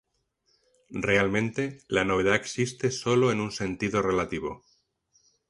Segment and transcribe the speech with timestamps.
[1.07, 4.63] Realmente, la novedad existe sólo en un sentido relativo.